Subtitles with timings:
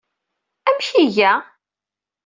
[0.67, 1.33] Amek ay iga?